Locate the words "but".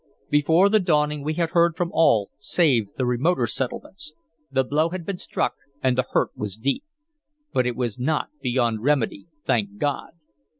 7.53-7.67